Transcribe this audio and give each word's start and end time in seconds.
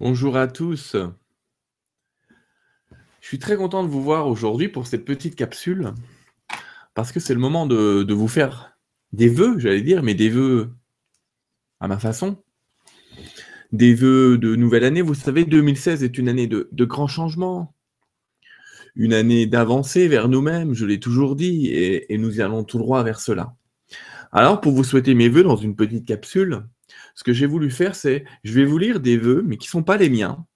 Bonjour 0.00 0.36
à 0.36 0.46
tous. 0.46 0.94
Je 3.20 3.26
suis 3.26 3.40
très 3.40 3.56
content 3.56 3.82
de 3.82 3.88
vous 3.88 4.00
voir 4.00 4.28
aujourd'hui 4.28 4.68
pour 4.68 4.86
cette 4.86 5.04
petite 5.04 5.34
capsule, 5.34 5.92
parce 6.94 7.10
que 7.10 7.18
c'est 7.18 7.34
le 7.34 7.40
moment 7.40 7.66
de, 7.66 8.12
vous 8.14 8.28
faire 8.28 8.78
des 9.12 9.28
vœux, 9.28 9.58
j'allais 9.58 9.82
dire, 9.82 10.04
mais 10.04 10.14
des 10.14 10.28
vœux 10.28 10.70
à 11.80 11.88
ma 11.88 11.98
façon. 11.98 12.40
Des 13.72 13.92
vœux 13.92 14.38
de 14.38 14.54
nouvelle 14.54 14.84
année. 14.84 15.02
Vous 15.02 15.14
savez, 15.14 15.44
2016 15.44 16.04
est 16.04 16.16
une 16.16 16.28
année 16.28 16.46
de, 16.46 16.68
de 16.70 16.84
grands 16.84 17.08
changements, 17.08 17.74
une 18.94 19.12
année 19.12 19.46
d'avancée 19.46 20.06
vers 20.06 20.28
nous-mêmes, 20.28 20.74
je 20.74 20.86
l'ai 20.86 21.00
toujours 21.00 21.34
dit, 21.34 21.66
et, 21.66 22.14
et 22.14 22.18
nous 22.18 22.38
y 22.38 22.40
allons 22.40 22.62
tout 22.62 22.78
droit 22.78 23.02
vers 23.02 23.18
cela. 23.18 23.56
Alors, 24.30 24.60
pour 24.60 24.70
vous 24.70 24.84
souhaiter 24.84 25.14
mes 25.14 25.28
vœux 25.28 25.42
dans 25.42 25.56
une 25.56 25.74
petite 25.74 26.06
capsule, 26.06 26.68
ce 27.18 27.24
que 27.24 27.32
j'ai 27.32 27.46
voulu 27.46 27.68
faire, 27.68 27.96
c'est, 27.96 28.24
je 28.44 28.52
vais 28.52 28.64
vous 28.64 28.78
lire 28.78 29.00
des 29.00 29.16
vœux, 29.16 29.42
mais 29.44 29.56
qui 29.56 29.66
ne 29.66 29.70
sont 29.72 29.82
pas 29.82 29.96
les 29.96 30.08
miens, 30.08 30.46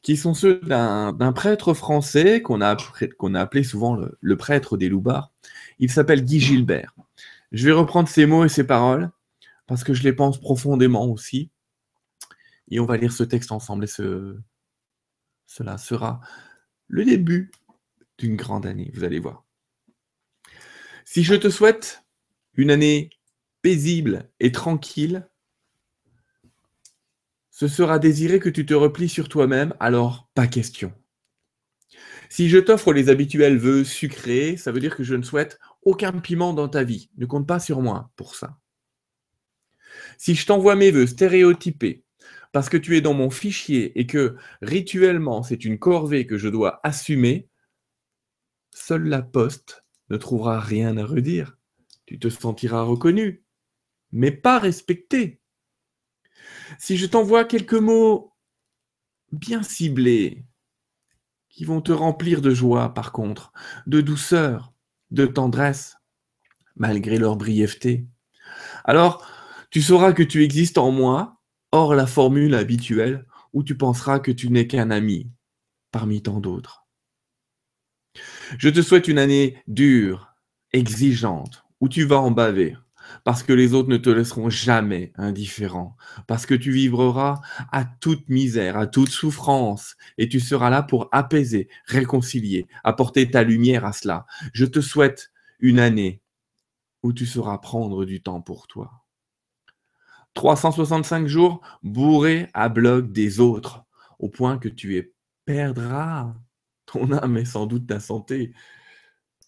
qui 0.00 0.16
sont 0.16 0.32
ceux 0.32 0.58
d'un 0.60 1.32
prêtre 1.34 1.74
français 1.74 2.40
qu'on 2.40 2.62
a, 2.62 2.74
appelé 3.38 3.62
souvent 3.62 3.94
le, 4.18 4.36
prêtre 4.38 4.78
des 4.78 4.88
Loubards. 4.88 5.30
Il 5.78 5.90
s'appelle 5.90 6.24
Guy 6.24 6.40
Gilbert. 6.40 6.94
Je 7.52 7.66
vais 7.66 7.72
reprendre 7.72 8.08
ces 8.08 8.24
mots 8.24 8.46
et 8.46 8.48
ces 8.48 8.66
paroles, 8.66 9.10
parce 9.66 9.84
que 9.84 9.92
je 9.92 10.02
les 10.02 10.14
pense 10.14 10.40
profondément 10.40 11.04
aussi. 11.04 11.50
Et 12.70 12.80
on 12.80 12.86
va 12.86 12.96
lire 12.96 13.12
ce 13.12 13.22
texte 13.22 13.52
ensemble, 13.52 13.84
et 13.84 13.86
ce, 13.86 14.38
cela 15.46 15.76
sera 15.76 16.22
le 16.88 17.04
début 17.04 17.50
d'une 18.16 18.36
grande 18.36 18.64
année, 18.64 18.90
vous 18.94 19.04
allez 19.04 19.18
voir. 19.18 19.44
Si 21.04 21.24
je 21.24 21.34
te 21.34 21.50
souhaite 21.50 22.04
une 22.54 22.70
année 22.70 23.10
paisible 23.60 24.30
et 24.40 24.50
tranquille, 24.50 25.26
ce 27.60 27.68
sera 27.68 27.98
désiré 27.98 28.40
que 28.40 28.48
tu 28.48 28.64
te 28.64 28.72
replies 28.72 29.10
sur 29.10 29.28
toi-même, 29.28 29.74
alors 29.80 30.30
pas 30.32 30.46
question. 30.46 30.94
Si 32.30 32.48
je 32.48 32.56
t'offre 32.56 32.94
les 32.94 33.10
habituels 33.10 33.58
vœux 33.58 33.84
sucrés, 33.84 34.56
ça 34.56 34.72
veut 34.72 34.80
dire 34.80 34.96
que 34.96 35.02
je 35.02 35.14
ne 35.14 35.22
souhaite 35.22 35.58
aucun 35.82 36.12
piment 36.12 36.54
dans 36.54 36.70
ta 36.70 36.84
vie. 36.84 37.10
Ne 37.18 37.26
compte 37.26 37.46
pas 37.46 37.60
sur 37.60 37.82
moi 37.82 38.12
pour 38.16 38.34
ça. 38.34 38.58
Si 40.16 40.34
je 40.34 40.46
t'envoie 40.46 40.74
mes 40.74 40.90
vœux 40.90 41.06
stéréotypés, 41.06 42.02
parce 42.52 42.70
que 42.70 42.78
tu 42.78 42.96
es 42.96 43.02
dans 43.02 43.12
mon 43.12 43.28
fichier 43.28 43.92
et 44.00 44.06
que 44.06 44.36
rituellement 44.62 45.42
c'est 45.42 45.62
une 45.62 45.78
corvée 45.78 46.26
que 46.26 46.38
je 46.38 46.48
dois 46.48 46.80
assumer, 46.82 47.50
seule 48.70 49.06
la 49.06 49.20
poste 49.20 49.84
ne 50.08 50.16
trouvera 50.16 50.60
rien 50.60 50.96
à 50.96 51.04
redire. 51.04 51.58
Tu 52.06 52.18
te 52.18 52.30
sentiras 52.30 52.84
reconnu, 52.84 53.44
mais 54.12 54.30
pas 54.30 54.58
respecté. 54.58 55.39
Si 56.78 56.96
je 56.96 57.06
t'envoie 57.06 57.44
quelques 57.44 57.74
mots 57.74 58.32
bien 59.32 59.62
ciblés, 59.62 60.44
qui 61.48 61.64
vont 61.64 61.80
te 61.80 61.92
remplir 61.92 62.40
de 62.40 62.50
joie 62.50 62.94
par 62.94 63.12
contre, 63.12 63.52
de 63.86 64.00
douceur, 64.00 64.72
de 65.10 65.26
tendresse, 65.26 65.96
malgré 66.76 67.18
leur 67.18 67.36
brièveté, 67.36 68.06
alors 68.84 69.26
tu 69.70 69.82
sauras 69.82 70.12
que 70.12 70.22
tu 70.22 70.42
existes 70.42 70.78
en 70.78 70.90
moi, 70.90 71.40
hors 71.72 71.94
la 71.94 72.06
formule 72.06 72.54
habituelle 72.54 73.26
où 73.52 73.62
tu 73.62 73.76
penseras 73.76 74.20
que 74.20 74.30
tu 74.30 74.50
n'es 74.50 74.66
qu'un 74.66 74.90
ami 74.90 75.30
parmi 75.90 76.22
tant 76.22 76.40
d'autres. 76.40 76.86
Je 78.58 78.68
te 78.68 78.82
souhaite 78.82 79.08
une 79.08 79.18
année 79.18 79.62
dure, 79.66 80.34
exigeante, 80.72 81.64
où 81.80 81.88
tu 81.88 82.04
vas 82.04 82.18
en 82.18 82.30
baver, 82.30 82.76
parce 83.24 83.42
que 83.42 83.52
les 83.52 83.74
autres 83.74 83.88
ne 83.88 83.96
te 83.96 84.10
laisseront 84.10 84.50
jamais 84.50 85.12
indifférent, 85.16 85.96
parce 86.26 86.46
que 86.46 86.54
tu 86.54 86.72
vivras 86.72 87.40
à 87.72 87.84
toute 87.84 88.28
misère, 88.28 88.76
à 88.76 88.86
toute 88.86 89.10
souffrance, 89.10 89.96
et 90.18 90.28
tu 90.28 90.40
seras 90.40 90.70
là 90.70 90.82
pour 90.82 91.08
apaiser, 91.12 91.68
réconcilier, 91.86 92.66
apporter 92.84 93.30
ta 93.30 93.42
lumière 93.42 93.84
à 93.84 93.92
cela. 93.92 94.26
Je 94.52 94.64
te 94.64 94.80
souhaite 94.80 95.30
une 95.60 95.78
année 95.78 96.22
où 97.02 97.12
tu 97.12 97.26
sauras 97.26 97.58
prendre 97.58 98.04
du 98.04 98.22
temps 98.22 98.40
pour 98.40 98.66
toi. 98.66 99.04
365 100.34 101.26
jours 101.26 101.60
bourrés 101.82 102.48
à 102.54 102.68
bloc 102.68 103.12
des 103.12 103.40
autres, 103.40 103.84
au 104.18 104.28
point 104.28 104.58
que 104.58 104.68
tu 104.68 105.12
perdras 105.44 106.34
ton 106.86 107.12
âme 107.12 107.36
et 107.38 107.44
sans 107.44 107.66
doute 107.66 107.86
ta 107.86 108.00
santé. 108.00 108.52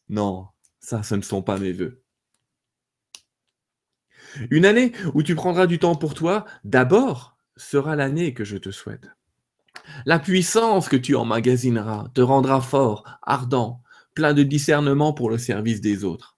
Non, 0.08 0.48
ça, 0.80 1.02
ce 1.02 1.14
ne 1.14 1.22
sont 1.22 1.42
pas 1.42 1.58
mes 1.58 1.72
voeux. 1.72 2.01
Une 4.50 4.64
année 4.64 4.92
où 5.14 5.22
tu 5.22 5.34
prendras 5.34 5.66
du 5.66 5.78
temps 5.78 5.94
pour 5.94 6.14
toi, 6.14 6.44
d'abord, 6.64 7.36
sera 7.56 7.96
l'année 7.96 8.34
que 8.34 8.44
je 8.44 8.56
te 8.56 8.70
souhaite. 8.70 9.08
La 10.06 10.18
puissance 10.18 10.88
que 10.88 10.96
tu 10.96 11.14
emmagasineras 11.14 12.08
te 12.14 12.20
rendra 12.20 12.60
fort, 12.60 13.04
ardent, 13.22 13.82
plein 14.14 14.34
de 14.34 14.42
discernement 14.42 15.12
pour 15.12 15.30
le 15.30 15.38
service 15.38 15.80
des 15.80 16.04
autres. 16.04 16.36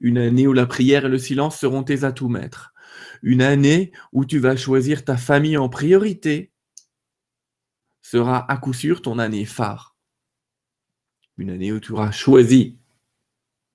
Une 0.00 0.18
année 0.18 0.46
où 0.46 0.52
la 0.52 0.66
prière 0.66 1.06
et 1.06 1.08
le 1.08 1.18
silence 1.18 1.58
seront 1.58 1.84
tes 1.84 2.04
atouts 2.04 2.28
maîtres. 2.28 2.72
Une 3.22 3.42
année 3.42 3.92
où 4.12 4.24
tu 4.24 4.38
vas 4.38 4.56
choisir 4.56 5.04
ta 5.04 5.16
famille 5.16 5.56
en 5.56 5.68
priorité 5.68 6.52
sera 8.02 8.50
à 8.50 8.56
coup 8.56 8.72
sûr 8.72 9.00
ton 9.00 9.18
année 9.18 9.44
phare. 9.44 9.96
Une 11.38 11.50
année 11.50 11.72
où 11.72 11.80
tu 11.80 11.92
auras 11.92 12.10
choisi 12.10 12.78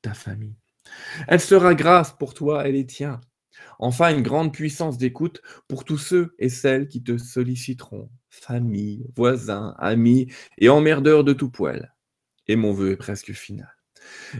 ta 0.01 0.13
famille. 0.13 0.57
Elle 1.27 1.39
sera 1.39 1.75
grâce 1.75 2.11
pour 2.11 2.33
toi 2.33 2.67
et 2.67 2.71
les 2.71 2.85
tiens. 2.85 3.21
Enfin, 3.79 4.15
une 4.15 4.23
grande 4.23 4.53
puissance 4.53 4.97
d'écoute 4.97 5.41
pour 5.67 5.83
tous 5.83 5.97
ceux 5.97 6.35
et 6.39 6.49
celles 6.49 6.87
qui 6.87 7.03
te 7.03 7.17
solliciteront, 7.17 8.09
famille, 8.29 9.05
voisins, 9.15 9.75
amis 9.77 10.27
et 10.57 10.69
emmerdeurs 10.69 11.23
de 11.23 11.33
tout 11.33 11.49
poil. 11.49 11.93
Et 12.47 12.55
mon 12.55 12.73
vœu 12.73 12.91
est 12.91 12.97
presque 12.97 13.33
final. 13.33 13.75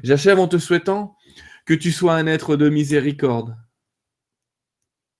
J'achève 0.04 0.40
en 0.40 0.48
te 0.48 0.58
souhaitant 0.58 1.16
que 1.66 1.74
tu 1.74 1.92
sois 1.92 2.16
un 2.16 2.28
être 2.28 2.56
de 2.56 2.70
miséricorde, 2.70 3.58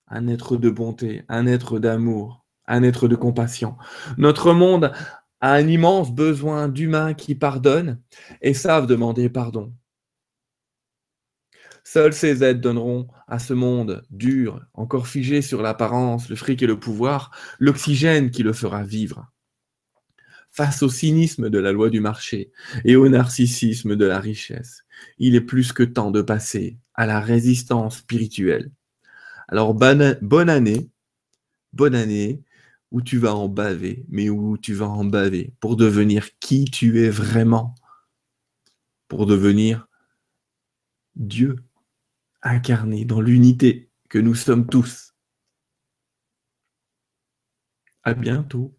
un 0.08 0.26
être 0.28 0.56
de 0.56 0.70
bonté, 0.70 1.24
un 1.28 1.46
être 1.46 1.78
d'amour, 1.78 2.46
un 2.66 2.82
être 2.82 3.08
de 3.08 3.16
compassion. 3.16 3.76
Notre 4.16 4.52
monde 4.52 4.92
a 5.40 5.52
un 5.52 5.68
immense 5.68 6.12
besoin 6.12 6.68
d'humains 6.68 7.14
qui 7.14 7.34
pardonnent 7.34 8.00
et 8.42 8.54
savent 8.54 8.86
demander 8.86 9.28
pardon. 9.28 9.72
Seules 11.90 12.12
ces 12.12 12.44
aides 12.44 12.60
donneront 12.60 13.08
à 13.28 13.38
ce 13.38 13.54
monde 13.54 14.04
dur, 14.10 14.62
encore 14.74 15.08
figé 15.08 15.40
sur 15.40 15.62
l'apparence, 15.62 16.28
le 16.28 16.36
fric 16.36 16.62
et 16.62 16.66
le 16.66 16.78
pouvoir, 16.78 17.30
l'oxygène 17.58 18.30
qui 18.30 18.42
le 18.42 18.52
fera 18.52 18.84
vivre. 18.84 19.32
Face 20.50 20.82
au 20.82 20.90
cynisme 20.90 21.48
de 21.48 21.58
la 21.58 21.72
loi 21.72 21.88
du 21.88 22.00
marché 22.00 22.52
et 22.84 22.94
au 22.94 23.08
narcissisme 23.08 23.96
de 23.96 24.04
la 24.04 24.20
richesse, 24.20 24.84
il 25.16 25.34
est 25.34 25.40
plus 25.40 25.72
que 25.72 25.82
temps 25.82 26.10
de 26.10 26.20
passer 26.20 26.76
à 26.92 27.06
la 27.06 27.20
résistance 27.20 28.00
spirituelle. 28.00 28.70
Alors 29.48 29.72
bonne, 29.72 30.18
bonne 30.20 30.50
année, 30.50 30.90
bonne 31.72 31.94
année, 31.94 32.42
où 32.90 33.00
tu 33.00 33.16
vas 33.16 33.34
en 33.34 33.48
baver, 33.48 34.04
mais 34.10 34.28
où 34.28 34.58
tu 34.58 34.74
vas 34.74 34.88
en 34.88 35.06
baver 35.06 35.54
pour 35.58 35.74
devenir 35.76 36.38
qui 36.38 36.66
tu 36.66 37.02
es 37.02 37.08
vraiment, 37.08 37.74
pour 39.08 39.24
devenir 39.24 39.88
Dieu 41.16 41.56
incarné 42.42 43.04
dans 43.04 43.20
l'unité 43.20 43.90
que 44.08 44.18
nous 44.18 44.34
sommes 44.34 44.66
tous. 44.66 45.14
À 48.02 48.14
bientôt. 48.14 48.74